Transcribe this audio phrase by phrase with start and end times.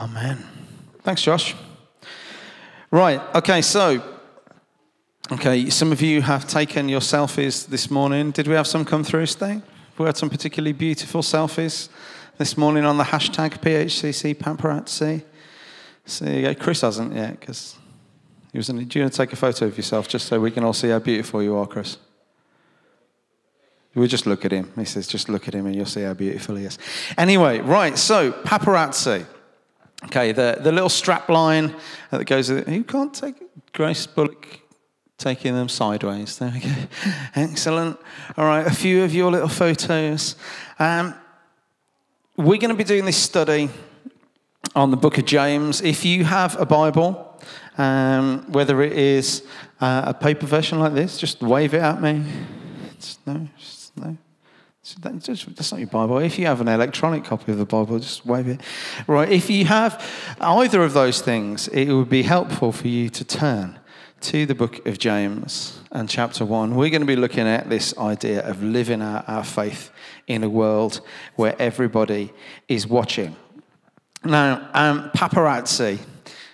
[0.00, 0.42] Amen.
[1.02, 1.54] Thanks, Josh.
[2.90, 4.02] Right, okay, so,
[5.30, 8.30] okay, some of you have taken your selfies this morning.
[8.30, 9.60] Did we have some come through today?
[9.98, 11.90] We had some particularly beautiful selfies
[12.38, 15.22] this morning on the hashtag PHCC Paparazzi.
[16.06, 16.54] So go.
[16.54, 17.76] Chris hasn't yet because
[18.52, 18.70] he was.
[18.70, 20.72] In, do you want to take a photo of yourself just so we can all
[20.72, 21.98] see how beautiful you are, Chris?
[23.94, 24.72] We just look at him.
[24.76, 26.78] He says, just look at him and you'll see how beautiful he is.
[27.18, 29.26] Anyway, right, so paparazzi.
[30.04, 31.74] Okay, the, the little strap line
[32.10, 32.48] that goes.
[32.48, 33.36] Who can't take
[33.72, 34.60] Grace Bullock
[35.18, 36.38] taking them sideways?
[36.38, 36.72] There we go.
[37.34, 37.98] Excellent.
[38.36, 40.36] All right, a few of your little photos.
[40.78, 41.14] Um,
[42.36, 43.68] we're going to be doing this study
[44.74, 45.82] on the book of James.
[45.82, 47.38] If you have a Bible,
[47.76, 49.42] um, whether it is
[49.80, 52.24] uh, a paper version like this, just wave it at me.
[52.92, 54.16] It's, no, just, no.
[54.82, 56.18] That's not your Bible.
[56.18, 58.62] If you have an electronic copy of the Bible, just wave it.
[59.06, 59.30] Right.
[59.30, 60.02] If you have
[60.40, 63.78] either of those things, it would be helpful for you to turn
[64.22, 66.74] to the book of James and chapter 1.
[66.74, 69.90] We're going to be looking at this idea of living out our faith
[70.26, 71.02] in a world
[71.36, 72.32] where everybody
[72.66, 73.36] is watching.
[74.24, 75.98] Now, um, paparazzi,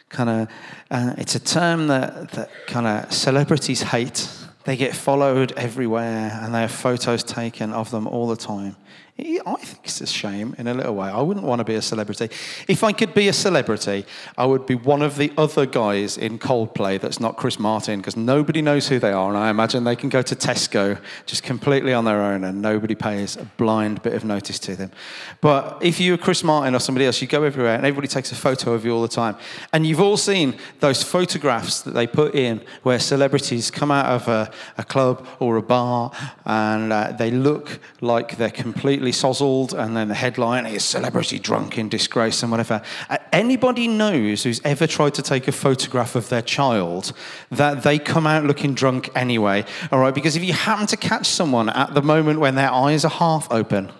[0.08, 0.48] kind of,
[0.90, 4.28] uh, it's a term that, that kind of celebrities hate.
[4.66, 8.74] They get followed everywhere and they have photos taken of them all the time.
[9.18, 11.08] I think it's a shame in a little way.
[11.08, 12.28] I wouldn't want to be a celebrity.
[12.68, 14.04] If I could be a celebrity,
[14.36, 18.14] I would be one of the other guys in Coldplay that's not Chris Martin because
[18.14, 19.30] nobody knows who they are.
[19.30, 22.94] And I imagine they can go to Tesco just completely on their own and nobody
[22.94, 24.92] pays a blind bit of notice to them.
[25.40, 28.36] But if you're Chris Martin or somebody else, you go everywhere and everybody takes a
[28.36, 29.36] photo of you all the time.
[29.72, 34.28] And you've all seen those photographs that they put in where celebrities come out of
[34.28, 36.12] a, a club or a bar
[36.44, 41.78] and uh, they look like they're completely sozzled, and then the headline is celebrity drunk
[41.78, 42.82] in disgrace and whatever.
[43.08, 47.12] Uh, anybody knows who's ever tried to take a photograph of their child
[47.50, 50.14] that they come out looking drunk anyway, all right?
[50.14, 53.50] Because if you happen to catch someone at the moment when their eyes are half
[53.50, 53.92] open,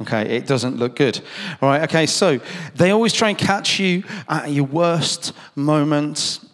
[0.00, 1.20] Okay, it doesn't look good.
[1.60, 2.38] All right, okay, so
[2.76, 6.47] they always try and catch you at your worst moments.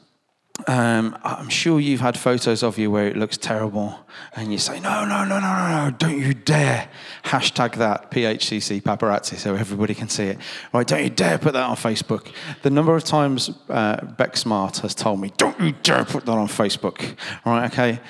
[0.69, 3.99] Um, I'm sure you've had photos of you where it looks terrible,
[4.37, 5.91] and you say, "No, no, no, no, no, no!
[5.99, 6.89] Don't you dare!"
[7.25, 10.39] Hashtag that PHCC paparazzi, so everybody can see it.
[10.73, 10.87] Right?
[10.87, 12.33] Don't you dare put that on Facebook.
[12.63, 16.33] The number of times uh, Beck Smart has told me, "Don't you dare put that
[16.33, 17.73] on Facebook." All right?
[17.73, 18.01] Okay?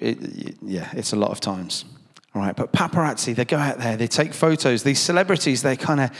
[0.00, 1.84] It, yeah, it's a lot of times.
[2.32, 4.84] All right, but paparazzi, they go out there, they take photos.
[4.84, 6.10] These celebrities, they're kind of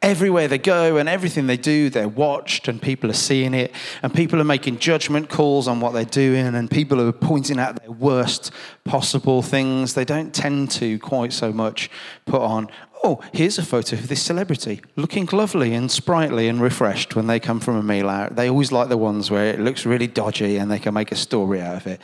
[0.00, 4.14] everywhere they go and everything they do, they're watched and people are seeing it and
[4.14, 7.90] people are making judgment calls on what they're doing and people are pointing out their
[7.90, 8.52] worst
[8.84, 9.94] possible things.
[9.94, 11.90] They don't tend to quite so much
[12.26, 12.68] put on,
[13.02, 17.40] oh, here's a photo of this celebrity looking lovely and sprightly and refreshed when they
[17.40, 18.36] come from a meal out.
[18.36, 21.16] They always like the ones where it looks really dodgy and they can make a
[21.16, 22.00] story out of it.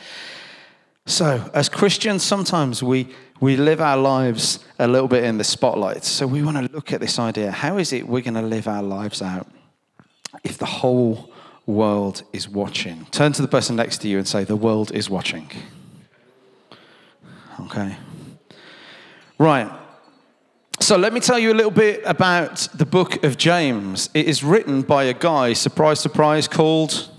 [1.05, 3.09] So, as Christians, sometimes we,
[3.41, 6.05] we live our lives a little bit in the spotlight.
[6.05, 8.67] So, we want to look at this idea how is it we're going to live
[8.67, 9.47] our lives out
[10.43, 11.31] if the whole
[11.65, 13.05] world is watching?
[13.11, 15.49] Turn to the person next to you and say, The world is watching.
[17.59, 17.97] Okay.
[19.37, 19.71] Right.
[20.79, 24.09] So, let me tell you a little bit about the book of James.
[24.13, 27.09] It is written by a guy, surprise, surprise, called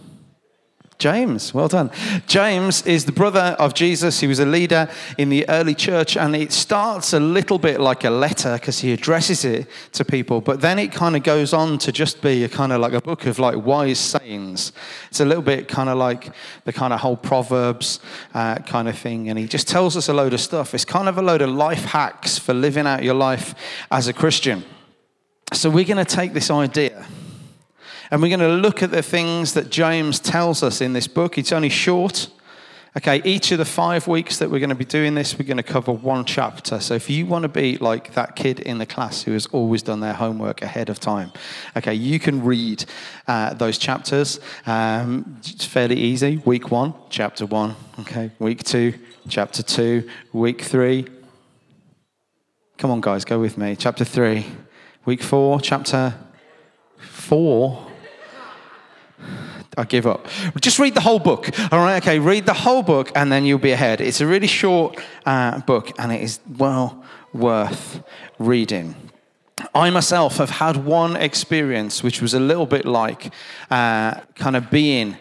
[1.05, 1.91] James, well done.
[2.27, 4.21] James is the brother of Jesus.
[4.21, 4.89] He was a leader
[5.19, 8.91] in the early church, and it starts a little bit like a letter because he
[8.91, 12.49] addresses it to people, but then it kind of goes on to just be a
[12.49, 14.73] kind of like a book of like wise sayings.
[15.11, 16.33] It's a little bit kind of like
[16.65, 18.01] the kind of whole Proverbs
[18.33, 20.73] uh, kind of thing, and he just tells us a load of stuff.
[20.73, 23.55] It's kind of a load of life hacks for living out your life
[23.91, 24.65] as a Christian.
[25.53, 27.07] So we're going to take this idea
[28.15, 31.37] and we're going to look at the things that James tells us in this book.
[31.37, 32.29] It's only short.
[32.97, 35.57] Okay, each of the five weeks that we're going to be doing this, we're going
[35.57, 36.79] to cover one chapter.
[36.79, 39.83] So if you want to be like that kid in the class who has always
[39.83, 41.33] done their homework ahead of time,
[41.77, 42.85] okay, you can read
[43.27, 44.39] uh, those chapters.
[44.65, 46.37] Um, it's fairly easy.
[46.45, 47.75] Week one, chapter one.
[47.99, 48.95] Okay, week two,
[49.29, 50.09] chapter two.
[50.33, 51.09] Week three.
[52.79, 53.75] Come on, guys, go with me.
[53.75, 54.47] Chapter three.
[55.05, 56.15] Week four, chapter
[56.97, 57.89] four.
[59.77, 60.27] I give up.
[60.61, 61.51] Just read the whole book.
[61.73, 64.01] All right, okay, read the whole book and then you'll be ahead.
[64.01, 68.03] It's a really short uh, book and it is well worth
[68.39, 68.95] reading.
[69.75, 73.33] I myself have had one experience which was a little bit like
[73.71, 75.17] uh, kind of being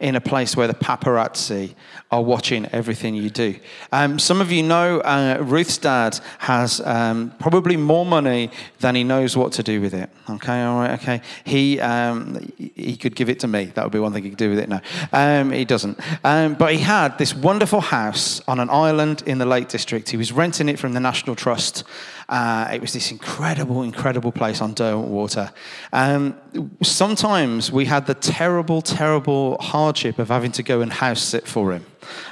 [0.00, 1.74] in a place where the paparazzi
[2.10, 3.56] are watching everything you do.
[3.90, 9.02] Um, some of you know uh, Ruth's dad has um, probably more money than he
[9.02, 10.08] knows what to do with it.
[10.30, 11.20] Okay, all right, okay.
[11.44, 13.66] He um, he could give it to me.
[13.74, 14.68] That would be one thing he could do with it.
[14.68, 14.80] No,
[15.12, 15.98] um, he doesn't.
[16.22, 20.08] Um, but he had this wonderful house on an island in the Lake District.
[20.08, 21.82] He was renting it from the National Trust.
[22.28, 25.50] Uh, it was this incredible, incredible place on Derwent Water.
[25.92, 26.36] Um,
[26.82, 31.72] sometimes we had the terrible, terrible hardship of having to go and house sit for
[31.72, 31.86] him,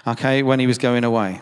[0.07, 1.41] okay, when he was going away.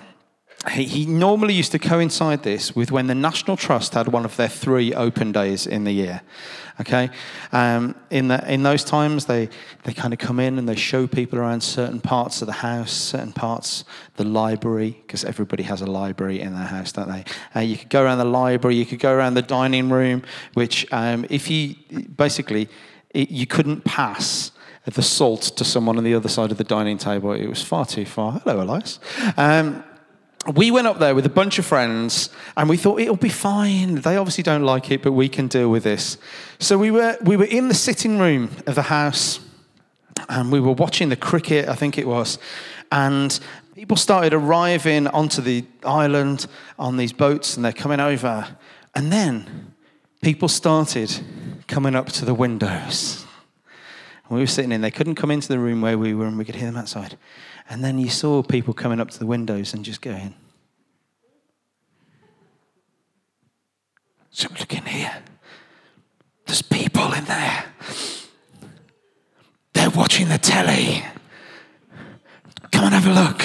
[0.71, 4.49] He, normally used to coincide this with when the National Trust had one of their
[4.49, 6.23] three open days in the year.
[6.81, 7.11] Okay,
[7.53, 9.49] um, in the, in those times they
[9.85, 12.91] they kind of come in and they show people around certain parts of the house,
[12.91, 13.85] certain parts
[14.17, 17.25] the library because everybody has a library in their house, don't they?
[17.55, 20.23] Uh, you could go around the library, you could go around the dining room,
[20.55, 21.77] which um, if you
[22.17, 22.69] basically
[23.11, 24.51] it, you couldn't pass
[24.85, 27.33] the salt to someone on the other side of the dining table.
[27.33, 28.41] It was far too far.
[28.41, 28.99] Hello, Elias.
[29.37, 29.85] Um,
[30.53, 33.97] we went up there with a bunch of friends and we thought it'll be fine.
[33.97, 36.19] They obviously don't like it, but we can deal with this.
[36.59, 39.41] So we were, we were in the sitting room of the house
[40.29, 42.39] and we were watching the cricket, I think it was.
[42.93, 43.39] And
[43.75, 46.47] people started arriving onto the island
[46.79, 48.57] on these boats and they're coming over.
[48.95, 49.73] And then
[50.23, 51.11] people started
[51.67, 53.25] coming up to the windows.
[54.29, 56.45] we were sitting in, they couldn't come into the room where we were and we
[56.45, 57.17] could hear them outside.
[57.69, 60.35] And then you saw people coming up to the windows and just going,
[64.35, 65.23] So look in here.
[66.45, 67.67] There's people in there.
[69.73, 71.05] They're watching the telly.
[72.73, 73.45] Come and have a look.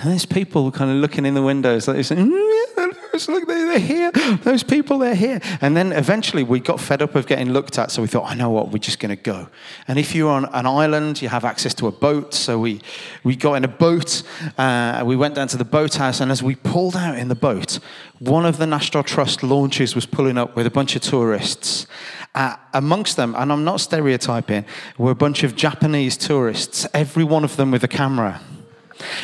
[0.00, 2.87] And there's people kind of looking in the windows, like mm,
[3.26, 4.12] look, they're here.
[4.44, 5.40] Those people, they're here.
[5.62, 8.34] And then eventually we got fed up of getting looked at, so we thought, I
[8.34, 9.48] know what, we're just going to go.
[9.88, 12.34] And if you're on an island, you have access to a boat.
[12.34, 12.82] So we,
[13.24, 14.22] we got in a boat.
[14.58, 17.80] Uh, we went down to the boathouse, and as we pulled out in the boat,
[18.18, 21.86] one of the National Trust launches was pulling up with a bunch of tourists.
[22.34, 24.66] Uh, amongst them, and I'm not stereotyping,
[24.98, 28.40] were a bunch of Japanese tourists, every one of them with a camera.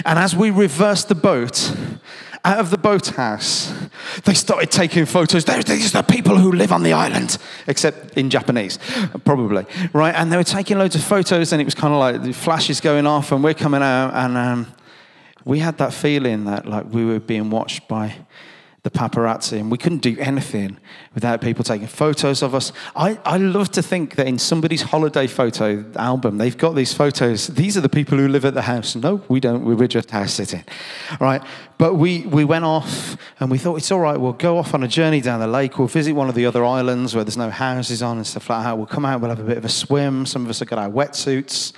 [0.05, 1.77] And as we reversed the boat,
[2.45, 3.73] out of the boathouse,
[4.25, 5.45] they started taking photos.
[5.45, 8.79] These are the people who live on the island, except in Japanese,
[9.25, 10.15] probably, right?
[10.15, 12.81] And they were taking loads of photos, and it was kind of like the flashes
[12.81, 14.75] going off, and we're coming out, and um,
[15.45, 18.15] we had that feeling that like we were being watched by
[18.85, 20.77] the paparazzi, and we couldn't do anything
[21.15, 22.71] without people taking photos of us.
[22.95, 27.47] I, I love to think that in somebody's holiday photo album, they've got these photos.
[27.47, 28.95] These are the people who live at the house.
[28.95, 29.65] No, we don't.
[29.65, 30.65] We were just house sitting,
[31.19, 31.43] right?
[31.79, 34.21] But we, we went off and we thought it's all right.
[34.21, 35.79] We'll go off on a journey down the lake.
[35.79, 38.65] We'll visit one of the other islands where there's no houses on and stuff like
[38.65, 38.77] that.
[38.77, 39.23] We'll come out.
[39.23, 40.27] We'll have a bit of a swim.
[40.27, 41.73] Some of us have got our wetsuits,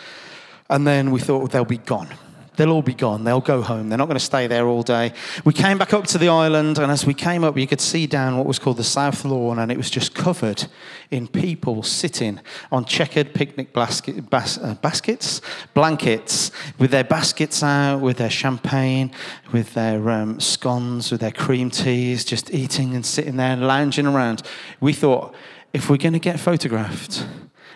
[0.69, 2.08] and then we thought they'll be gone.
[2.56, 3.25] They'll all be gone.
[3.25, 3.88] They'll go home.
[3.88, 5.12] They're not going to stay there all day.
[5.44, 8.06] We came back up to the island, and as we came up, you could see
[8.06, 10.67] down what was called the South Lawn, and it was just covered
[11.11, 12.41] in people sitting
[12.73, 15.41] on checkered picnic basket, bas, uh, baskets,
[15.75, 19.12] blankets, with their baskets out, with their champagne,
[19.53, 24.06] with their um, scones, with their cream teas, just eating and sitting there and lounging
[24.06, 24.43] around.
[24.81, 25.35] We thought,
[25.73, 27.26] if we're going to get photographed,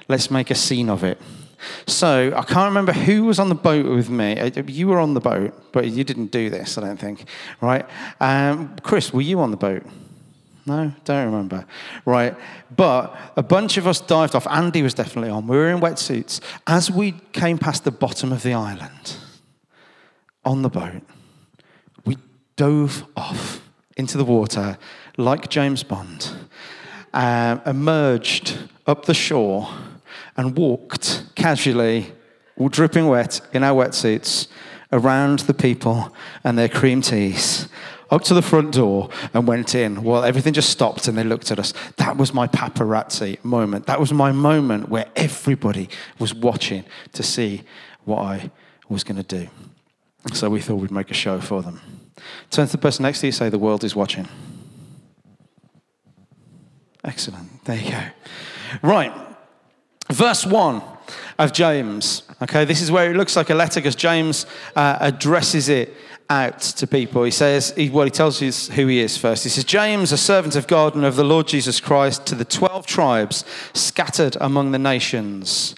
[0.09, 1.21] let's make a scene of it.
[1.87, 4.39] So I can't remember who was on the boat with me.
[4.39, 7.25] Uh, you were on the boat, but you didn't do this, I don't think.
[7.61, 7.87] Right?
[8.21, 9.83] Um, Chris, were you on the boat?
[10.67, 11.67] No, don't remember.
[12.05, 12.37] Right.
[12.77, 14.47] But a bunch of us dived off.
[14.47, 15.47] Andy was definitely on.
[15.47, 16.41] We were in wetsuits.
[16.67, 19.17] As we came past the bottom of the island
[20.45, 21.03] on the boat,
[22.05, 22.19] we
[22.57, 24.79] dove off into the water
[25.17, 26.31] like James Bond,
[27.13, 29.69] uh, emerged up the shore
[30.41, 32.13] and walked casually,
[32.57, 34.49] all dripping wet in our wetsuits,
[34.91, 37.69] around the people and their cream teas,
[38.11, 40.03] up to the front door and went in.
[40.03, 41.75] Well, everything just stopped and they looked at us.
[41.99, 43.87] That was my paparazzi moment.
[43.87, 47.63] That was my moment where everybody was watching to see
[48.05, 48.51] what I
[48.89, 49.49] was going to do.
[50.33, 51.81] So we thought we'd make a show for them.
[52.51, 54.27] Turn to the person next to you, say, The world is watching.
[57.05, 57.65] Excellent.
[57.65, 58.03] There you go.
[58.83, 59.30] Right.
[60.11, 60.83] Verse 1
[61.39, 62.23] of James.
[62.43, 65.95] Okay, this is where it looks like a letter because James uh, addresses it
[66.29, 67.25] out to people.
[67.25, 69.45] He says, he, well, he tells you who he is first.
[69.45, 72.45] He says, James, a servant of God and of the Lord Jesus Christ, to the
[72.45, 75.75] 12 tribes scattered among the nations,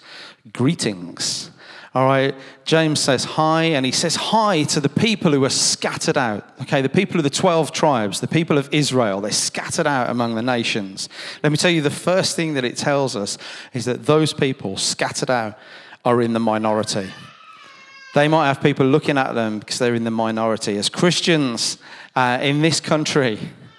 [0.51, 1.49] greetings.
[1.95, 2.33] All right,
[2.65, 6.43] James says hi, and he says hi to the people who are scattered out.
[6.63, 10.33] Okay, the people of the 12 tribes, the people of Israel, they're scattered out among
[10.33, 11.07] the nations.
[11.43, 13.37] Let me tell you the first thing that it tells us
[13.73, 15.55] is that those people scattered out
[16.03, 17.11] are in the minority.
[18.15, 20.77] They might have people looking at them because they're in the minority.
[20.77, 21.77] As Christians
[22.15, 23.37] uh, in this country,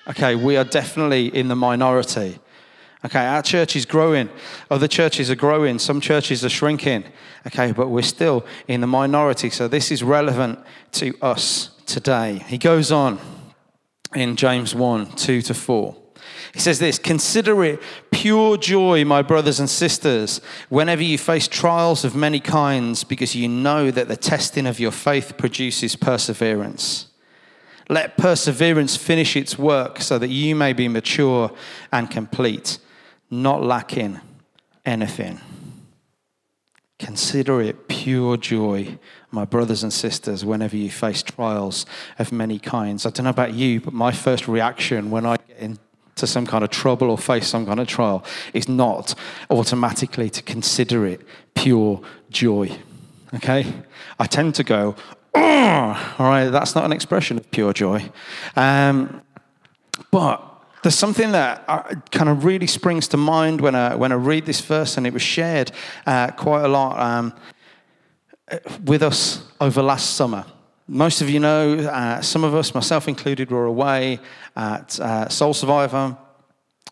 [0.09, 2.39] okay, we are definitely in the minority.
[3.05, 4.31] Okay, our church is growing.
[4.71, 5.79] Other churches are growing.
[5.79, 7.05] Some churches are shrinking.
[7.47, 9.51] Okay, but we're still in the minority.
[9.51, 10.59] So this is relevant
[10.93, 12.43] to us today.
[12.47, 13.19] He goes on
[14.15, 15.97] in James 1 2 to 4.
[16.55, 22.05] He says this Consider it pure joy, my brothers and sisters, whenever you face trials
[22.05, 27.09] of many kinds, because you know that the testing of your faith produces perseverance.
[27.91, 31.53] Let perseverance finish its work so that you may be mature
[31.93, 32.79] and complete,
[33.43, 34.21] not lacking
[34.85, 35.41] anything.
[36.99, 38.99] Consider it pure joy,
[39.31, 41.85] my brothers and sisters, whenever you face trials
[42.19, 43.05] of many kinds.
[43.05, 46.63] I don't know about you, but my first reaction when I get into some kind
[46.63, 49.15] of trouble or face some kind of trial is not
[49.51, 51.21] automatically to consider it
[51.55, 52.01] pure
[52.31, 52.79] joy.
[53.35, 53.73] Okay?
[54.19, 54.95] I tend to go,
[55.35, 58.11] all right, that's not an expression of pure joy.
[58.55, 59.21] Um,
[60.13, 60.54] but
[60.85, 64.45] there's something that uh, kind of really springs to mind when I, when I read
[64.45, 65.73] this verse, and it was shared
[66.05, 67.33] uh, quite a lot um,
[68.85, 70.45] with us over last summer.
[70.87, 74.21] Most of you know, uh, some of us, myself included, were away
[74.57, 76.19] at uh, Soul Survivor,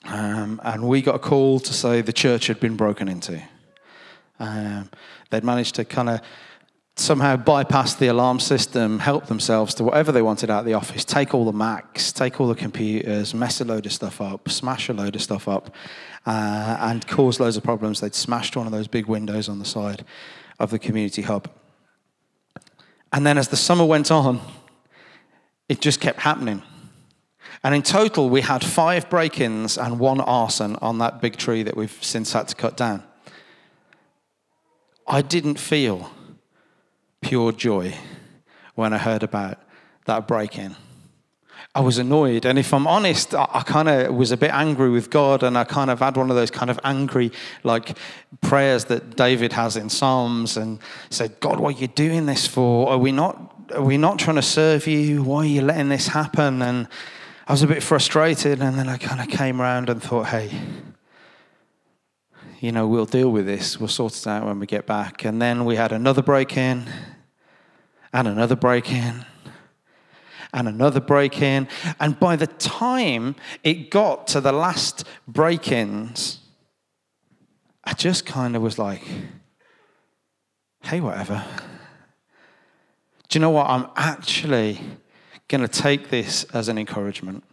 [0.04, 3.42] um, and we got a call to say the church had been broken into.
[4.38, 4.88] Um,
[5.28, 6.20] they'd managed to kind of
[6.96, 11.04] somehow bypass the alarm system, help themselves to whatever they wanted out of the office,
[11.04, 14.88] take all the Macs, take all the computers, mess a load of stuff up, smash
[14.88, 15.74] a load of stuff up,
[16.26, 18.00] uh, and cause loads of problems.
[18.00, 20.04] They'd smashed one of those big windows on the side
[20.58, 21.48] of the community hub.
[23.12, 24.40] And then as the summer went on,
[25.68, 26.62] it just kept happening.
[27.64, 31.62] And in total, we had five break ins and one arson on that big tree
[31.62, 33.02] that we've since had to cut down.
[35.06, 36.10] I didn't feel
[37.22, 37.94] pure joy
[38.74, 39.58] when I heard about
[40.04, 40.76] that break in.
[41.74, 42.44] I was annoyed.
[42.44, 45.42] And if I'm honest, I, I kind of was a bit angry with God.
[45.42, 47.96] And I kind of had one of those kind of angry, like,
[48.42, 52.90] prayers that David has in Psalms and said, God, what are you doing this for?
[52.90, 55.22] Are we not, are we not trying to serve you?
[55.22, 56.60] Why are you letting this happen?
[56.60, 56.88] And
[57.48, 58.60] I was a bit frustrated.
[58.60, 60.50] And then I kind of came around and thought, hey,
[62.60, 63.80] you know, we'll deal with this.
[63.80, 65.24] We'll sort it out when we get back.
[65.24, 66.84] And then we had another break in,
[68.12, 69.24] and another break in,
[70.52, 71.66] and another break in.
[71.98, 76.40] And by the time it got to the last break ins,
[77.84, 79.02] I just kind of was like,
[80.82, 81.44] hey, whatever.
[83.28, 83.68] Do you know what?
[83.68, 84.80] I'm actually
[85.48, 87.44] going to take this as an encouragement.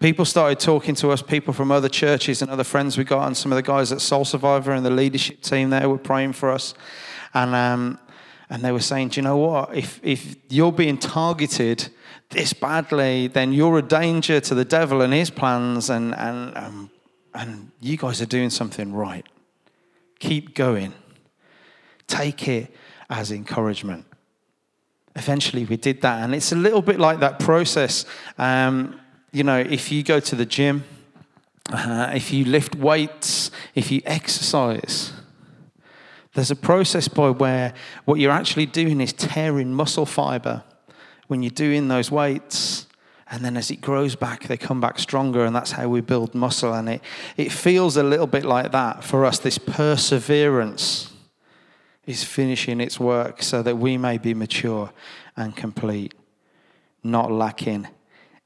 [0.00, 3.36] People started talking to us, people from other churches and other friends we got, and
[3.36, 6.50] some of the guys at Soul Survivor and the leadership team there were praying for
[6.50, 6.74] us.
[7.34, 7.98] And um,
[8.50, 9.76] and they were saying, Do you know what?
[9.76, 11.88] If, if you're being targeted
[12.30, 16.90] this badly, then you're a danger to the devil and his plans, and, and, um,
[17.34, 19.26] and you guys are doing something right.
[20.18, 20.94] Keep going.
[22.06, 22.74] Take it
[23.10, 24.04] as encouragement.
[25.14, 28.04] Eventually, we did that, and it's a little bit like that process.
[28.36, 29.00] Um,
[29.32, 30.84] you know, if you go to the gym,
[31.70, 35.12] uh, if you lift weights, if you exercise,
[36.38, 40.62] there's a process by where what you're actually doing is tearing muscle fiber
[41.26, 42.86] when you're doing those weights.
[43.28, 46.36] And then as it grows back, they come back stronger, and that's how we build
[46.36, 46.72] muscle.
[46.72, 47.02] And it,
[47.36, 51.12] it feels a little bit like that for us this perseverance
[52.06, 54.92] is finishing its work so that we may be mature
[55.36, 56.14] and complete,
[57.02, 57.88] not lacking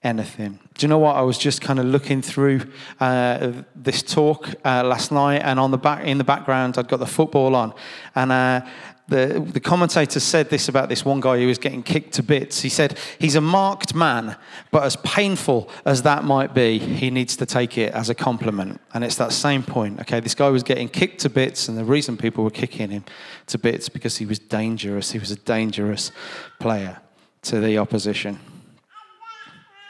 [0.05, 0.59] anything.
[0.75, 1.17] Do you know what?
[1.17, 2.63] I was just kind of looking through
[3.01, 7.01] uh, this talk uh, last night, and on the back in the background, I'd got
[7.01, 7.75] the football on,
[8.15, 8.33] and.
[8.33, 8.61] Uh,
[9.09, 12.63] the, the commentator said this about this one guy who was getting kicked to bits.
[12.63, 14.37] He said, He's a marked man,
[14.71, 18.81] but as painful as that might be, he needs to take it as a compliment.
[18.95, 20.01] And it's that same point.
[20.01, 23.05] Okay, this guy was getting kicked to bits, and the reason people were kicking him
[23.49, 25.11] to bits because he was dangerous.
[25.11, 26.11] He was a dangerous
[26.59, 26.99] player
[27.43, 28.39] to the opposition.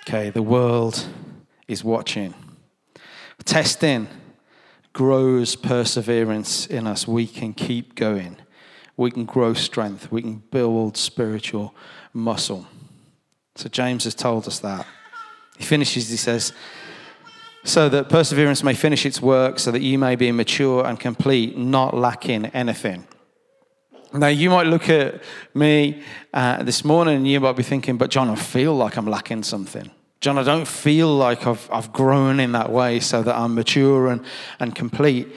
[0.07, 1.07] Okay, the world
[1.69, 2.35] is watching.
[3.45, 4.09] Testing
[4.93, 7.07] grows perseverance in us.
[7.07, 8.37] We can keep going.
[8.97, 10.11] We can grow strength.
[10.13, 11.75] We can build spiritual
[12.13, 12.67] muscle.
[13.57, 14.87] So James has told us that.
[15.57, 16.53] He finishes, he says,
[17.65, 21.57] so that perseverance may finish its work, so that you may be mature and complete,
[21.57, 23.07] not lacking anything.
[24.15, 25.23] Now, you might look at
[25.55, 26.03] me
[26.35, 29.43] uh, this morning and you might be thinking, but John, I feel like I'm lacking
[29.43, 29.91] something.
[30.21, 34.09] John, I don't feel like I've, I've grown in that way so that I'm mature
[34.09, 34.25] and,
[34.61, 35.29] and complete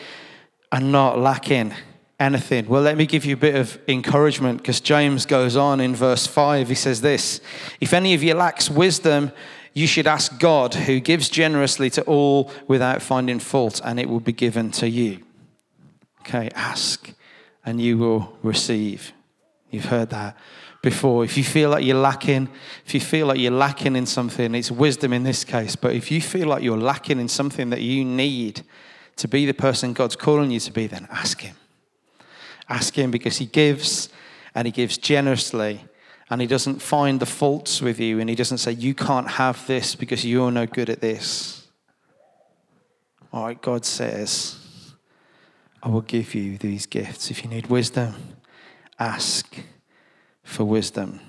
[0.72, 1.74] and not lacking
[2.20, 2.68] anything.
[2.68, 6.28] Well, let me give you a bit of encouragement because James goes on in verse
[6.28, 6.68] 5.
[6.70, 7.40] He says this
[7.80, 9.32] If any of you lacks wisdom,
[9.74, 14.22] you should ask God, who gives generously to all without finding fault, and it will
[14.22, 15.24] be given to you.
[16.22, 17.12] Okay, ask
[17.66, 19.12] and you will receive.
[19.72, 20.38] You've heard that
[20.82, 21.26] before.
[21.26, 22.48] If you feel like you're lacking,
[22.86, 26.12] if you feel like you're lacking in something, it's wisdom in this case, but if
[26.12, 28.62] you feel like you're lacking in something that you need
[29.18, 31.56] to be the person God's calling you to be, then ask Him.
[32.70, 34.10] Ask Him because He gives
[34.54, 35.84] and He gives generously
[36.30, 39.66] and He doesn't find the faults with you and He doesn't say, You can't have
[39.68, 41.68] this because you're no good at this.
[43.34, 44.65] All right, God says,
[45.86, 47.30] I will give you these gifts.
[47.30, 48.16] If you need wisdom,
[48.98, 49.56] ask
[50.44, 51.20] for wisdom.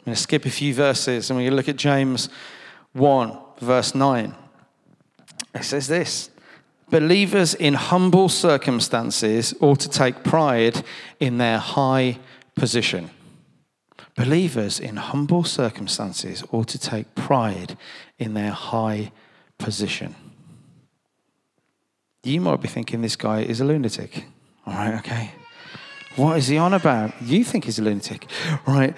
[0.00, 2.28] I'm going to skip a few verses and we're going to look at James
[2.94, 4.34] 1, verse 9.
[5.54, 6.28] It says this
[6.90, 10.82] Believers in humble circumstances ought to take pride
[11.20, 12.18] in their high
[12.56, 13.10] position.
[14.16, 17.78] Believers in humble circumstances ought to take pride
[18.18, 19.12] in their high
[19.58, 20.16] position.
[22.24, 24.26] You might be thinking this guy is a lunatic.
[24.66, 25.32] All right, okay.
[26.16, 27.20] What is he on about?
[27.22, 28.26] You think he's a lunatic.
[28.66, 28.94] Right.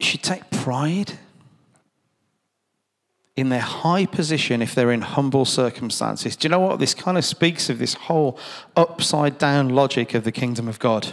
[0.00, 1.18] You should take pride
[3.36, 6.36] in their high position if they're in humble circumstances.
[6.36, 6.78] Do you know what?
[6.78, 8.38] This kind of speaks of this whole
[8.76, 11.12] upside down logic of the kingdom of God.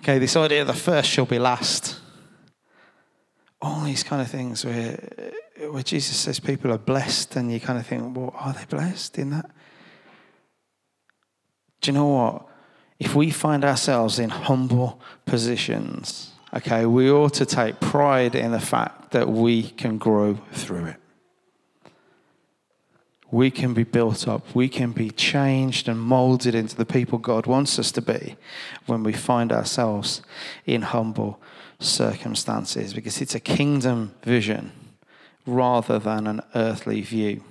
[0.00, 2.00] Okay, this idea of the first shall be last.
[3.60, 4.98] All these kind of things where,
[5.58, 9.18] where Jesus says people are blessed, and you kind of think, well, are they blessed
[9.18, 9.50] in that?
[11.80, 12.46] Do you know what?
[12.98, 18.60] If we find ourselves in humble positions, okay, we ought to take pride in the
[18.60, 20.96] fact that we can grow through it.
[23.32, 24.54] We can be built up.
[24.54, 28.36] We can be changed and molded into the people God wants us to be
[28.86, 30.22] when we find ourselves
[30.66, 31.40] in humble
[31.80, 34.70] circumstances because it's a kingdom vision
[35.46, 37.42] rather than an earthly view.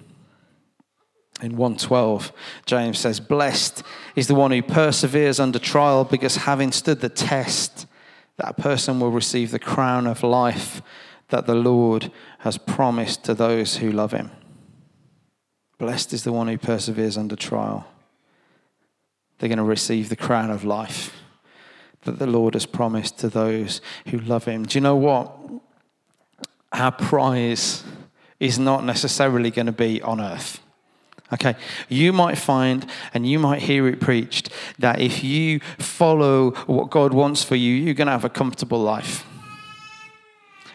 [1.41, 2.31] In 112,
[2.65, 3.83] James says, Blessed
[4.15, 7.87] is the one who perseveres under trial because having stood the test,
[8.37, 10.81] that person will receive the crown of life
[11.29, 14.29] that the Lord has promised to those who love him.
[15.79, 17.87] Blessed is the one who perseveres under trial.
[19.39, 21.17] They're going to receive the crown of life
[22.03, 24.65] that the Lord has promised to those who love him.
[24.65, 25.40] Do you know what?
[26.71, 27.83] Our prize
[28.39, 30.59] is not necessarily going to be on earth.
[31.33, 31.55] Okay,
[31.87, 37.13] you might find and you might hear it preached that if you follow what God
[37.13, 39.25] wants for you, you're going to have a comfortable life.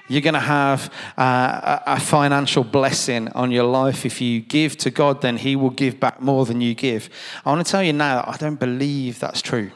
[0.08, 4.06] You're going to have uh, a financial blessing on your life.
[4.06, 7.10] If you give to God, then He will give back more than you give.
[7.44, 9.72] I want to tell you now, I don't believe that's true.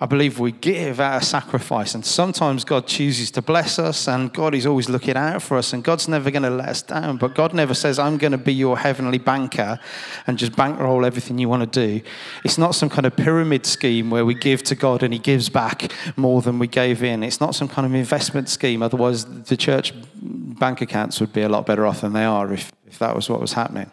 [0.00, 4.54] I believe we give our sacrifice, and sometimes God chooses to bless us, and God
[4.54, 7.16] is always looking out for us, and God's never going to let us down.
[7.16, 9.80] But God never says, I'm going to be your heavenly banker
[10.28, 12.00] and just bankroll everything you want to do.
[12.44, 15.48] It's not some kind of pyramid scheme where we give to God and He gives
[15.48, 17.24] back more than we gave in.
[17.24, 21.48] It's not some kind of investment scheme, otherwise, the church bank accounts would be a
[21.48, 23.90] lot better off than they are if, if that was what was happening.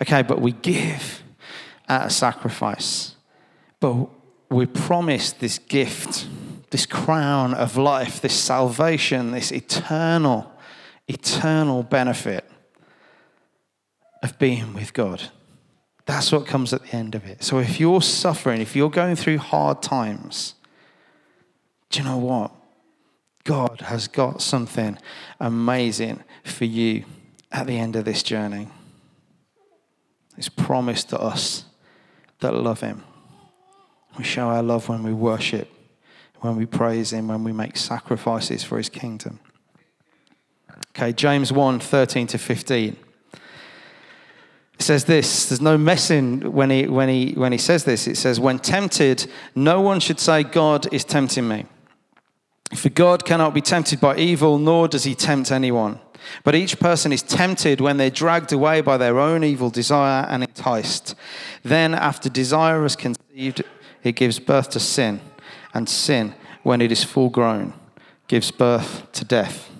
[0.00, 1.24] Okay, but we give
[1.88, 3.16] at a sacrifice.
[3.80, 4.08] But
[4.52, 6.28] we're promised this gift,
[6.70, 10.52] this crown of life, this salvation, this eternal,
[11.08, 12.44] eternal benefit
[14.22, 15.30] of being with God.
[16.04, 17.42] That's what comes at the end of it.
[17.42, 20.54] So if you're suffering, if you're going through hard times,
[21.90, 22.52] do you know what?
[23.44, 24.98] God has got something
[25.40, 27.04] amazing for you
[27.50, 28.68] at the end of this journey.
[30.36, 31.64] It's promised to us
[32.40, 33.04] that love Him.
[34.18, 35.68] We show our love when we worship,
[36.40, 39.40] when we praise Him, when we make sacrifices for His kingdom.
[40.90, 42.96] Okay, James 1 13 to 15.
[44.74, 48.06] It says this there's no messing when he, when, he, when he says this.
[48.06, 51.66] It says, When tempted, no one should say, God is tempting me.
[52.74, 56.00] For God cannot be tempted by evil, nor does he tempt anyone.
[56.44, 60.42] But each person is tempted when they're dragged away by their own evil desire and
[60.42, 61.14] enticed.
[61.62, 63.62] Then, after desire is conceived,
[64.02, 65.20] it gives birth to sin,
[65.74, 67.74] and sin, when it is full grown,
[68.28, 69.70] gives birth to death.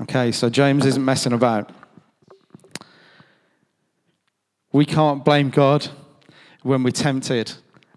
[0.00, 1.70] Okay, so James isn't messing about.
[4.72, 5.88] We can't blame God
[6.62, 7.52] when we're tempted.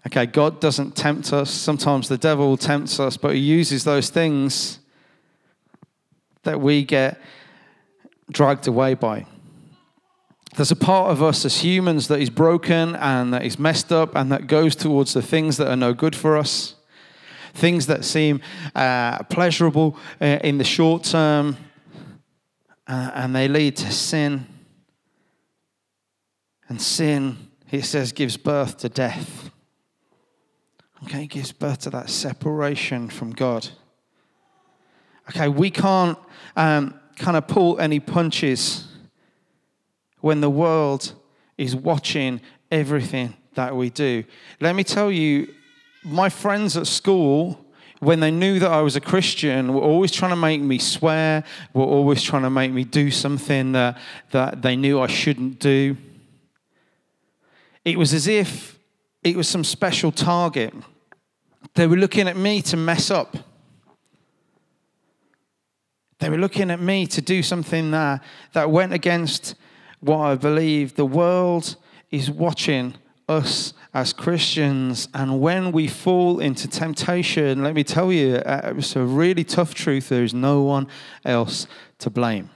[0.06, 1.50] Okay, God doesn't tempt us.
[1.50, 4.80] Sometimes the devil tempts us, but he uses those things
[6.42, 7.20] that we get
[8.30, 9.26] dragged away by.
[10.56, 14.14] There's a part of us as humans that is broken and that is messed up
[14.14, 16.74] and that goes towards the things that are no good for us,
[17.54, 18.40] things that seem
[18.74, 21.56] uh, pleasurable uh, in the short term,
[22.86, 24.46] uh, and they lead to sin.
[26.68, 29.50] And sin, he says, gives birth to death.
[31.04, 33.68] Okay, gives birth to that separation from God.
[35.30, 36.18] Okay, we can't
[36.56, 38.91] um, kind of pull any punches
[40.22, 41.12] when the world
[41.58, 44.24] is watching everything that we do.
[44.60, 45.52] Let me tell you,
[46.02, 47.62] my friends at school,
[47.98, 51.44] when they knew that I was a Christian, were always trying to make me swear,
[51.74, 53.98] were always trying to make me do something that,
[54.30, 55.96] that they knew I shouldn't do.
[57.84, 58.78] It was as if
[59.22, 60.72] it was some special target.
[61.74, 63.36] They were looking at me to mess up.
[66.18, 69.56] They were looking at me to do something that, that went against
[70.02, 71.76] what I believe the world
[72.10, 72.94] is watching
[73.28, 75.08] us as Christians.
[75.14, 79.74] And when we fall into temptation, let me tell you, uh, it's a really tough
[79.74, 80.08] truth.
[80.08, 80.88] There is no one
[81.24, 81.66] else
[81.98, 82.50] to blame.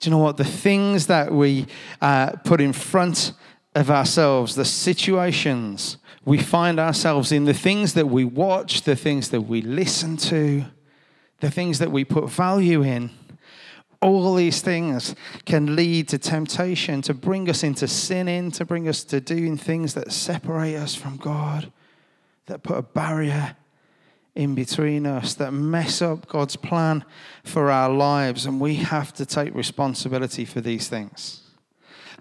[0.00, 0.38] Do you know what?
[0.38, 1.66] The things that we
[2.00, 3.32] uh, put in front
[3.74, 9.28] of ourselves, the situations we find ourselves in, the things that we watch, the things
[9.28, 10.64] that we listen to,
[11.40, 13.10] the things that we put value in,
[14.02, 19.04] all these things can lead to temptation, to bring us into sinning, to bring us
[19.04, 21.70] to doing things that separate us from God,
[22.46, 23.56] that put a barrier
[24.34, 27.04] in between us, that mess up God's plan
[27.44, 28.46] for our lives.
[28.46, 31.42] And we have to take responsibility for these things.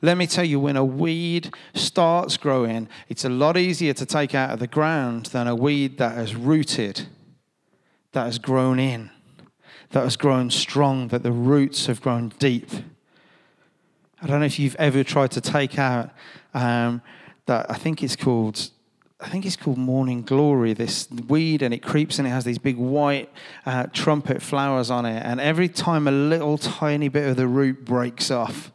[0.02, 4.34] Let me tell you, when a weed starts growing, it's a lot easier to take
[4.34, 7.08] out of the ground than a weed that has rooted,
[8.12, 9.12] that has grown in
[9.92, 12.70] that has grown strong, that the roots have grown deep.
[14.22, 16.12] I don't know if you've ever tried to take out
[16.54, 17.02] um,
[17.46, 18.70] that, I think it's called.
[19.22, 22.58] I think it's called morning glory, this weed, and it creeps and it has these
[22.58, 23.30] big white
[23.66, 25.22] uh, trumpet flowers on it.
[25.26, 28.72] And every time a little tiny bit of the root breaks off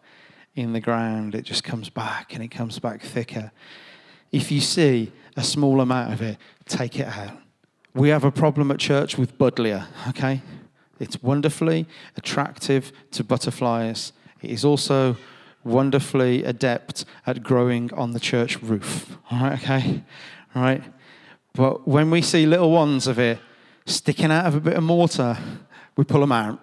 [0.54, 3.52] in the ground, it just comes back and it comes back thicker.
[4.32, 7.38] If you see a small amount of it, take it out.
[7.94, 10.42] We have a problem at church with buddleia, okay?
[11.00, 14.12] It's wonderfully attractive to butterflies.
[14.42, 15.16] It is also
[15.64, 19.16] wonderfully adept at growing on the church roof.
[19.30, 20.02] All right, okay?
[20.54, 20.82] All right?
[21.54, 23.38] But when we see little ones of it
[23.86, 25.38] sticking out of a bit of mortar,
[25.96, 26.58] we pull them out.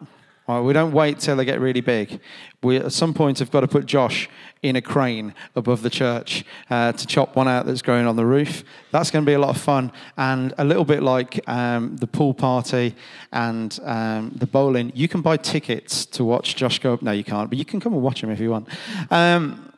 [0.52, 2.20] Right, we don't wait till they get really big.
[2.62, 4.30] We at some point have got to put Josh
[4.62, 8.26] in a crane above the church uh, to chop one out that's growing on the
[8.26, 8.66] roof.
[8.92, 12.06] That's going to be a lot of fun and a little bit like um, the
[12.06, 12.96] pool party
[13.32, 14.92] and um, the bowling.
[14.94, 17.02] You can buy tickets to watch Josh go up.
[17.02, 18.68] No, you can't, but you can come and watch him if you want.
[19.10, 19.72] Um,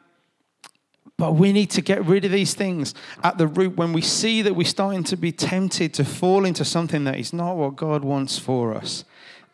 [1.17, 4.41] but we need to get rid of these things at the root when we see
[4.41, 8.03] that we're starting to be tempted to fall into something that is not what God
[8.03, 9.05] wants for us.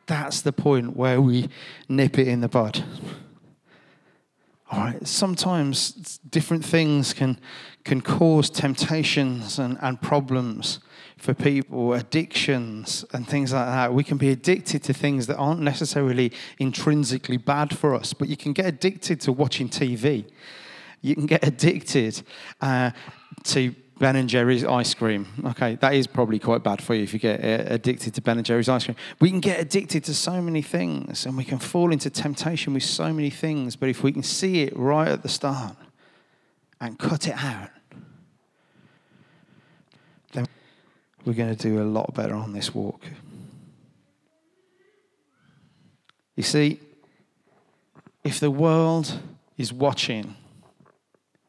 [0.10, 1.50] That's the point where we
[1.88, 2.84] nip it in the bud.
[4.72, 7.39] All right, sometimes different things can,
[7.84, 10.80] can cause temptations and, and problems
[11.17, 13.93] for people, addictions and things like that.
[13.93, 18.38] We can be addicted to things that aren't necessarily intrinsically bad for us, but you
[18.38, 20.26] can get addicted to watching TV.
[21.02, 22.19] You can get addicted
[22.62, 22.91] uh,
[23.43, 25.27] to Ben and Jerry's ice cream.
[25.45, 28.38] Okay, that is probably quite bad for you if you get uh, addicted to Ben
[28.38, 28.95] and Jerry's ice cream.
[29.19, 32.83] We can get addicted to so many things and we can fall into temptation with
[32.83, 35.75] so many things, but if we can see it right at the start
[36.79, 37.69] and cut it out,
[40.31, 40.47] then
[41.25, 43.01] we're going to do a lot better on this walk.
[46.38, 46.79] You see,
[48.23, 49.19] if the world
[49.57, 50.35] is watching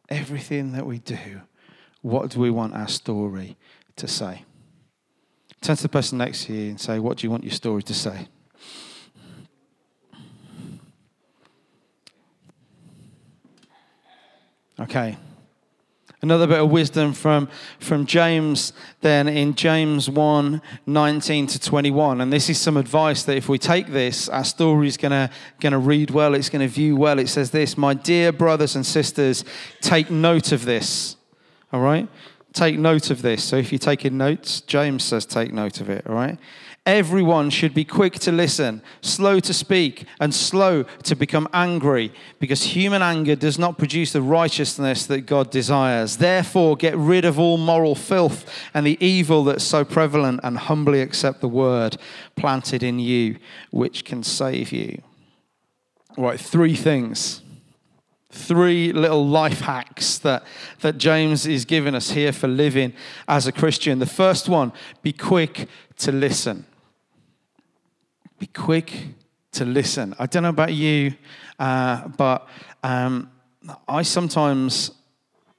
[0.09, 1.43] everything that we do,
[2.03, 3.57] what do we want our story
[3.97, 4.45] to say?
[5.61, 7.83] Turn to the person next to you and say, What do you want your story
[7.83, 8.29] to say?
[14.79, 15.19] Okay.
[16.23, 22.21] Another bit of wisdom from, from James, then in James 1 19 to 21.
[22.21, 25.79] And this is some advice that if we take this, our story is going to
[25.79, 27.19] read well, it's going to view well.
[27.19, 29.45] It says this My dear brothers and sisters,
[29.81, 31.17] take note of this.
[31.73, 32.09] All right?
[32.53, 33.45] Take note of this.
[33.45, 36.07] So if you're taking notes, James says take note of it.
[36.07, 36.39] All right?
[36.87, 42.63] Everyone should be quick to listen, slow to speak, and slow to become angry, because
[42.63, 46.17] human anger does not produce the righteousness that God desires.
[46.17, 51.03] Therefore, get rid of all moral filth and the evil that's so prevalent, and humbly
[51.03, 51.99] accept the word
[52.35, 53.37] planted in you,
[53.71, 55.03] which can save you.
[56.17, 57.43] All right, three things
[58.31, 60.45] Three little life hacks that,
[60.81, 62.93] that James is giving us here for living
[63.27, 63.99] as a Christian.
[63.99, 66.65] The first one be quick to listen.
[68.39, 69.09] Be quick
[69.53, 70.15] to listen.
[70.19, 71.15] I don't know about you,
[71.59, 72.49] uh, but
[72.83, 73.31] um,
[73.89, 74.93] I sometimes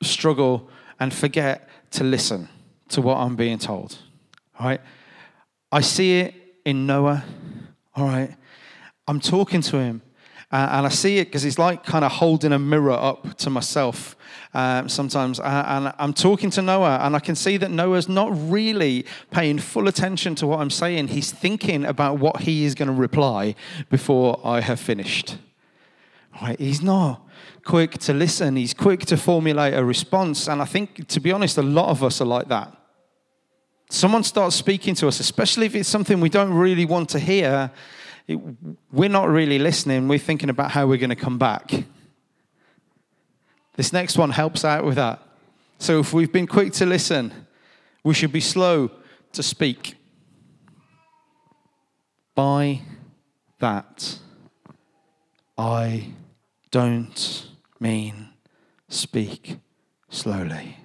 [0.02, 2.48] struggle and forget to listen
[2.90, 3.98] to what I'm being told.
[4.60, 4.82] All right?
[5.72, 7.24] I see it in Noah.
[7.96, 8.36] All right?
[9.08, 10.02] I'm talking to him.
[10.52, 13.50] Uh, and I see it because it's like kind of holding a mirror up to
[13.50, 14.18] myself
[14.54, 15.40] um, sometimes.
[15.40, 19.88] And I'm talking to Noah, and I can see that Noah's not really paying full
[19.88, 21.10] attention to what I'm saying.
[21.10, 23.56] He's thinking about what he is going to reply
[23.90, 25.38] before I have finished.
[26.42, 26.60] Right?
[26.60, 27.28] He's not
[27.64, 30.48] quick to listen, he's quick to formulate a response.
[30.50, 32.76] And I think, to be honest, a lot of us are like that.
[33.90, 37.72] Someone starts speaking to us, especially if it's something we don't really want to hear,
[38.28, 38.40] it,
[38.92, 40.08] we're not really listening.
[40.08, 41.72] We're thinking about how we're going to come back.
[43.76, 45.22] This next one helps out with that.
[45.80, 47.34] So if we've been quick to listen,
[48.04, 48.92] we should be slow
[49.34, 49.96] to speak.
[52.36, 52.82] By
[53.60, 54.20] that,
[55.58, 56.14] I
[56.70, 57.48] don't
[57.80, 58.30] mean
[58.90, 59.58] speak
[60.10, 60.78] slowly.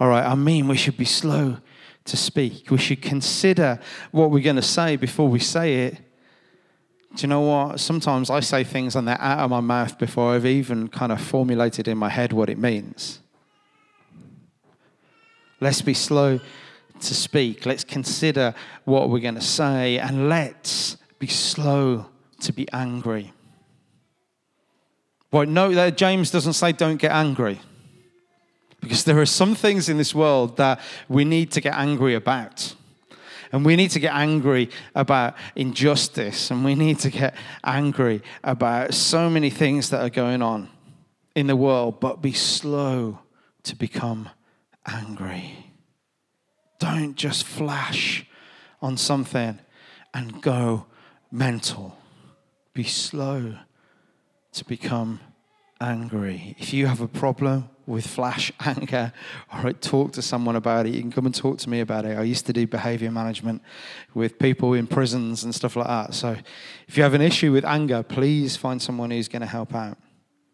[0.00, 1.58] All right, I mean we should be slow
[2.04, 2.70] to speak.
[2.70, 5.98] We should consider what we're going to say before we say it.
[7.14, 7.78] Do you know what?
[7.78, 11.20] Sometimes I say things and they're out of my mouth before I've even kind of
[11.20, 13.20] formulated in my head what it means.
[15.60, 16.40] Let's be slow
[17.00, 17.66] to speak.
[17.66, 22.06] Let's consider what we're going to say and let's be slow
[22.40, 23.32] to be angry.
[25.30, 27.60] Well, no, James doesn't say don't get angry.
[28.80, 32.74] Because there are some things in this world that we need to get angry about.
[33.54, 36.50] And we need to get angry about injustice.
[36.50, 40.68] And we need to get angry about so many things that are going on
[41.36, 42.00] in the world.
[42.00, 43.20] But be slow
[43.62, 44.28] to become
[44.84, 45.72] angry.
[46.80, 48.26] Don't just flash
[48.82, 49.60] on something
[50.12, 50.86] and go
[51.30, 51.96] mental.
[52.72, 53.54] Be slow
[54.52, 55.20] to become
[55.80, 56.56] angry.
[56.58, 59.12] If you have a problem with flash anger,
[59.52, 60.94] right, talk to someone about it.
[60.94, 62.16] You can come and talk to me about it.
[62.16, 63.62] I used to do behavior management
[64.14, 66.14] with people in prisons and stuff like that.
[66.14, 66.36] So
[66.88, 69.98] if you have an issue with anger, please find someone who's going to help out.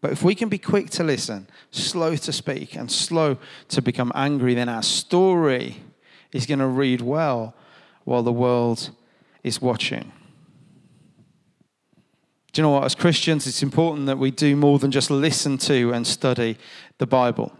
[0.01, 3.37] But if we can be quick to listen, slow to speak, and slow
[3.69, 5.83] to become angry, then our story
[6.33, 7.55] is going to read well
[8.05, 8.91] while the world
[9.43, 10.13] is watching.
[12.53, 12.85] Do you know what?
[12.85, 16.57] As Christians, it's important that we do more than just listen to and study
[16.99, 17.53] the Bible.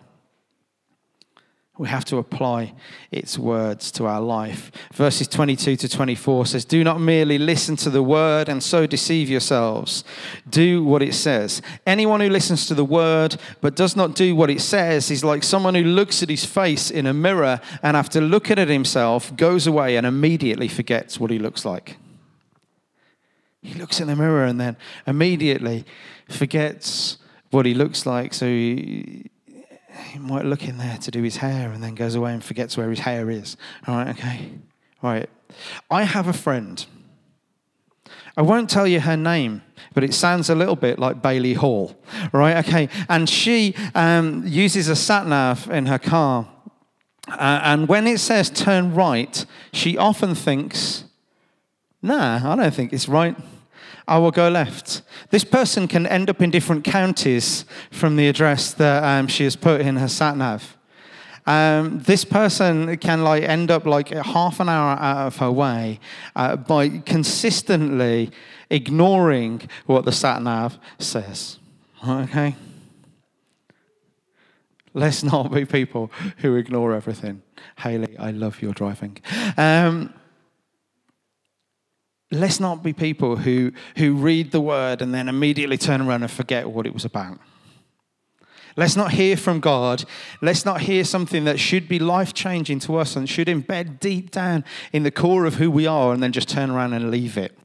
[1.81, 2.75] We have to apply
[3.11, 4.71] its words to our life.
[4.93, 9.31] Verses 22 to 24 says, Do not merely listen to the word and so deceive
[9.31, 10.05] yourselves.
[10.47, 11.63] Do what it says.
[11.87, 15.43] Anyone who listens to the word but does not do what it says is like
[15.43, 19.67] someone who looks at his face in a mirror and after looking at himself goes
[19.67, 21.97] away and immediately forgets what he looks like.
[23.63, 25.85] He looks in the mirror and then immediately
[26.29, 27.19] forgets
[27.51, 28.33] what he looks like.
[28.33, 29.31] So he,
[30.13, 32.77] he might look in there to do his hair and then goes away and forgets
[32.77, 33.57] where his hair is.
[33.87, 34.51] All right, okay.
[35.03, 35.29] All right.
[35.91, 36.85] I have a friend.
[38.37, 41.97] I won't tell you her name, but it sounds a little bit like Bailey Hall,
[42.33, 42.65] right?
[42.65, 46.49] Okay, and she um, uses a sat nav in her car,
[47.29, 51.05] uh, and when it says turn right, she often thinks
[52.03, 53.37] Nah, I don't think it's right.
[54.09, 55.03] I will go left.
[55.31, 59.57] This person can end up in different counties from the address that um, she has
[59.57, 60.77] put in her sat nav.
[61.47, 66.01] Um, this person can like end up like half an hour out of her way
[66.37, 68.31] uh, by consistently
[68.69, 71.59] ignoring what the sat nav says.
[72.07, 72.57] Okay?
[74.93, 77.43] Let's not be people who ignore everything.
[77.79, 79.19] Haley, I love your driving.
[79.57, 80.13] Um,
[82.31, 86.31] let's not be people who, who read the word and then immediately turn around and
[86.31, 87.39] forget what it was about.
[88.77, 90.05] Let's not hear from God.
[90.41, 94.31] Let's not hear something that should be life changing to us and should embed deep
[94.31, 97.37] down in the core of who we are and then just turn around and leave
[97.37, 97.59] it.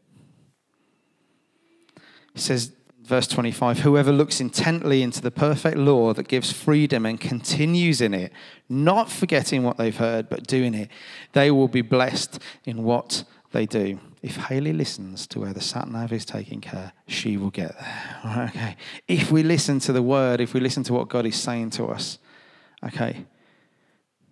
[2.33, 2.71] He says,
[3.03, 8.13] verse 25 Whoever looks intently into the perfect law that gives freedom and continues in
[8.13, 8.33] it,
[8.67, 10.89] not forgetting what they've heard, but doing it,
[11.33, 13.99] they will be blessed in what they do.
[14.25, 18.49] If Haley listens to where the sat nav is taking her, she will get there.
[18.49, 18.75] Okay.
[19.07, 21.85] If we listen to the word, if we listen to what God is saying to
[21.85, 22.17] us,
[22.83, 23.23] okay,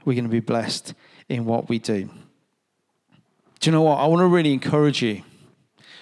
[0.03, 0.95] we're going to be blessed
[1.29, 2.09] in what we do.
[3.59, 3.99] Do you know what?
[3.99, 5.21] I want to really encourage you.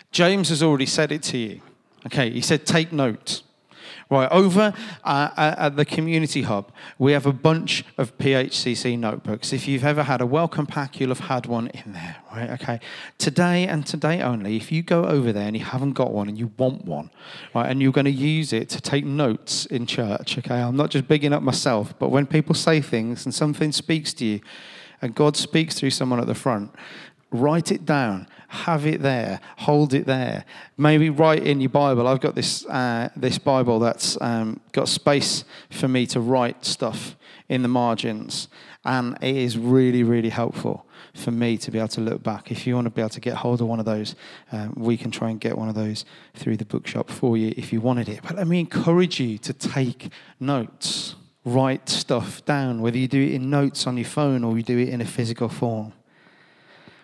[0.10, 1.62] James has already said it to you.
[2.06, 3.42] Okay, he said, take note.
[4.12, 4.74] Right, over
[5.06, 6.70] uh, at the Community Hub,
[7.00, 9.54] we have a bunch of PHCC notebooks.
[9.54, 12.50] If you've ever had a welcome pack, you'll have had one in there, right?
[12.50, 12.82] Okay.
[13.18, 16.38] Today and today only, if you go over there and you haven't got one and
[16.38, 17.10] you want one,
[17.56, 20.62] right, and you're going to use it to take notes in church, okay?
[20.62, 24.26] I'm not just bigging up myself, but when people say things and something speaks to
[24.26, 24.42] you,
[25.02, 26.72] and God speaks through someone at the front,
[27.32, 30.44] write it down have it there hold it there.
[30.78, 32.06] Maybe write in your bible.
[32.06, 37.16] I've got this uh, this bible that's um, got space for me to write stuff
[37.48, 38.50] in the margins
[38.84, 42.52] and it is really really helpful for me to be able to look back.
[42.52, 44.16] If you want to be able to get hold of one of those
[44.52, 47.72] um, we can try and get one of those through the bookshop for you if
[47.72, 48.20] you wanted it.
[48.22, 50.10] But let me encourage you to take
[50.42, 51.16] notes.
[51.46, 54.78] Write stuff down whether you do it in notes on your phone or you do
[54.78, 55.94] it in a physical form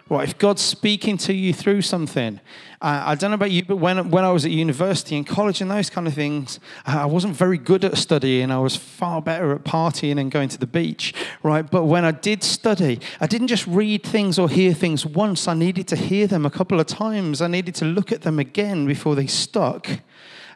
[0.10, 2.40] Right, if God's speaking to you through something,
[2.82, 5.60] uh, I don't know about you, but when, when I was at university and college
[5.60, 8.50] and those kind of things, uh, I wasn't very good at studying.
[8.50, 11.70] I was far better at partying and going to the beach, right?
[11.70, 15.46] But when I did study, I didn't just read things or hear things once.
[15.46, 17.42] I needed to hear them a couple of times.
[17.42, 19.90] I needed to look at them again before they stuck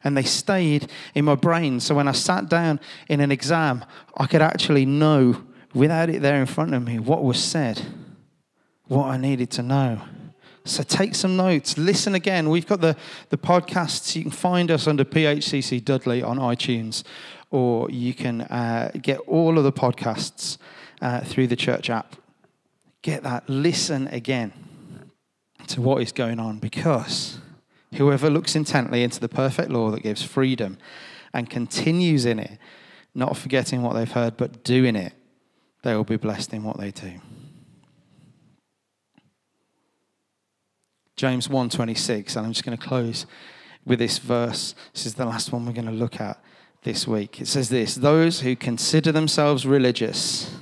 [0.02, 1.82] and they stayed in my brain.
[1.82, 3.84] So when I sat down in an exam,
[4.16, 7.86] I could actually know without it there in front of me what was said
[8.92, 10.02] what I needed to know.
[10.66, 12.50] So take some notes, listen again.
[12.50, 12.98] We've got the,
[13.30, 14.16] the podcasts.
[14.16, 17.04] You can find us under PHCC Dudley on iTunes,
[17.50, 20.58] or you can uh, get all of the podcasts
[21.02, 22.18] uh, through the church app.
[23.02, 24.52] Get that, listen again
[25.68, 27.40] to what is going on, because
[27.96, 30.78] whoever looks intently into the perfect law that gives freedom
[31.34, 32.60] and continues in it,
[33.16, 35.14] not forgetting what they've heard, but doing it,
[35.82, 37.22] they will be blessed in what they do.
[41.16, 43.26] James 1:26 and I'm just going to close
[43.86, 44.76] with this verse.
[44.94, 46.42] This is the last one we're going to look at
[46.84, 47.42] this week.
[47.42, 50.56] It says this, those who consider themselves religious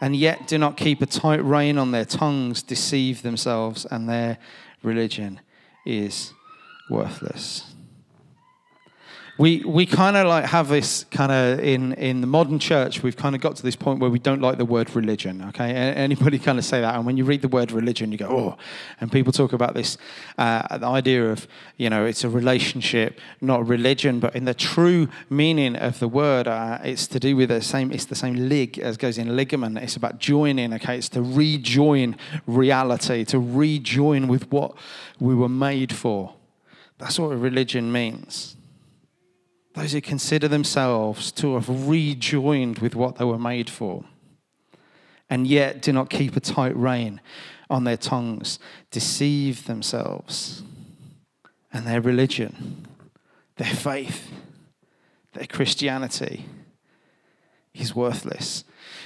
[0.00, 4.38] and yet do not keep a tight rein on their tongues deceive themselves and their
[4.82, 5.40] religion
[5.86, 6.32] is
[6.90, 7.71] worthless
[9.42, 13.16] we we kind of like have this kind of in in the modern church we've
[13.16, 15.72] kind of got to this point where we don't like the word religion okay?
[15.72, 18.56] Anybody kind of say that and when you read the word religion you go oh
[19.00, 19.98] and people talk about this
[20.38, 25.08] uh, the idea of you know it's a relationship not religion but in the true
[25.28, 28.78] meaning of the word uh, it's to do with the same it's the same lig
[28.78, 29.76] as goes in ligament.
[29.76, 30.98] It's about joining okay?
[30.98, 34.76] It's to rejoin reality to rejoin with what
[35.18, 36.34] we were made for.
[36.98, 38.56] That's what religion means
[39.74, 44.04] those who consider themselves to have rejoined with what they were made for,
[45.30, 47.20] and yet do not keep a tight rein
[47.70, 48.58] on their tongues,
[48.90, 50.62] deceive themselves
[51.72, 52.86] and their religion,
[53.56, 54.30] their faith,
[55.32, 56.44] their Christianity
[57.74, 58.64] is worthless.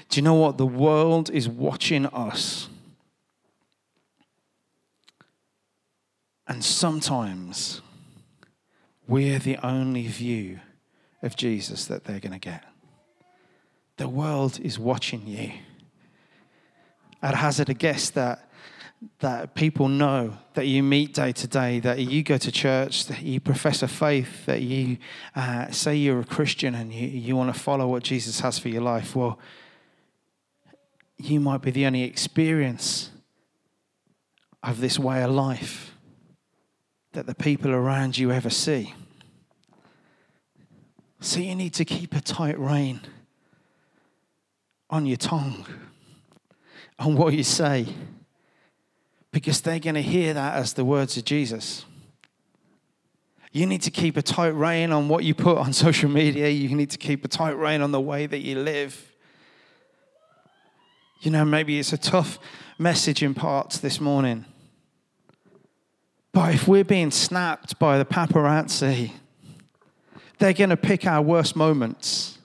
[0.09, 0.59] Do you know what?
[0.59, 2.69] The world is watching us.
[6.49, 7.81] And sometimes
[9.09, 10.61] we're the only view
[11.23, 12.65] of Jesus that they're going to get.
[13.97, 15.53] The world is watching you.
[17.23, 18.43] I'd hazard a guess that
[19.19, 23.23] that people know that you meet day to day, that you go to church, that
[23.23, 24.97] you profess a faith, that you
[25.35, 28.69] uh, say you're a Christian and you, you want to follow what Jesus has for
[28.69, 29.15] your life.
[29.15, 29.39] Well,
[31.19, 33.11] you might be the only experience
[34.63, 35.93] of this way of life
[37.17, 38.93] that the people around you ever see.
[41.19, 43.01] So you need to keep a tight rein
[44.91, 45.65] on your tongue,
[46.99, 47.87] on what you say,
[49.33, 51.87] because they're going to hear that as the words of Jesus.
[53.51, 56.51] You need to keep a tight rein on what you put on social media.
[56.51, 59.11] You need to keep a tight rein on the way that you live.
[61.23, 62.39] You know, maybe it's a tough
[62.79, 64.45] message in parts this morning.
[66.37, 69.13] But if we're being snapped by the paparazzi,
[70.39, 72.37] they're going to pick our worst moments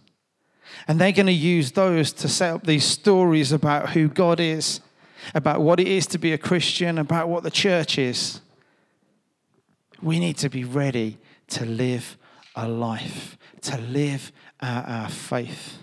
[0.87, 4.79] and they're going to use those to set up these stories about who God is,
[5.35, 8.39] about what it is to be a Christian, about what the church is.
[10.01, 11.17] We need to be ready
[11.49, 12.15] to live
[12.55, 14.31] a life, to live
[14.61, 15.79] our, our faith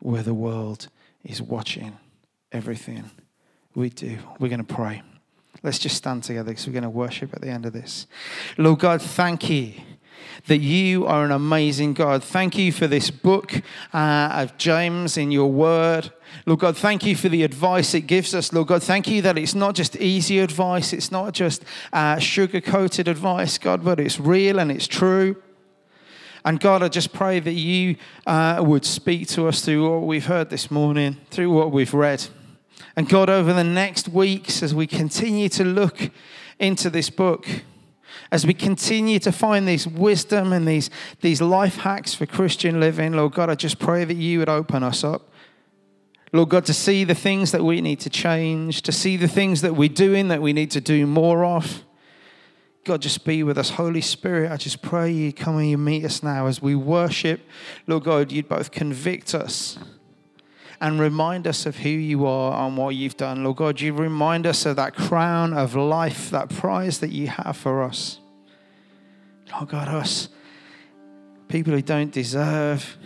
[0.00, 0.88] where the world
[1.24, 1.96] is watching
[2.52, 3.10] everything
[3.74, 4.18] we do.
[4.38, 5.00] We're going to pray.
[5.62, 8.06] Let's just stand together because we're going to worship at the end of this.
[8.56, 9.74] Lord God, thank you
[10.46, 12.22] that you are an amazing God.
[12.22, 13.60] Thank you for this book
[13.92, 16.12] uh, of James in your word.
[16.46, 18.52] Lord God, thank you for the advice it gives us.
[18.52, 22.60] Lord God, thank you that it's not just easy advice, it's not just uh, sugar
[22.60, 25.36] coated advice, God, but it's real and it's true.
[26.44, 27.96] And God, I just pray that you
[28.26, 32.26] uh, would speak to us through what we've heard this morning, through what we've read.
[32.98, 36.10] And God, over the next weeks, as we continue to look
[36.58, 37.46] into this book,
[38.32, 40.90] as we continue to find these wisdom and these,
[41.20, 44.82] these life hacks for Christian living, Lord God, I just pray that you would open
[44.82, 45.30] us up.
[46.32, 49.60] Lord God, to see the things that we need to change, to see the things
[49.60, 51.84] that we're doing that we need to do more of.
[52.82, 53.70] God, just be with us.
[53.70, 57.42] Holy Spirit, I just pray you come and you meet us now as we worship.
[57.86, 59.78] Lord God, you'd both convict us
[60.80, 63.42] and remind us of who you are and what you've done.
[63.42, 67.56] Lord God, you remind us of that crown of life, that prize that you have
[67.56, 68.20] for us.
[69.52, 70.28] Lord God, us,
[71.48, 72.96] people who don't deserve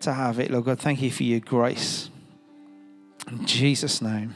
[0.00, 2.10] to have it, Lord God, thank you for your grace.
[3.30, 4.34] In Jesus' name,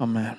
[0.00, 0.38] amen.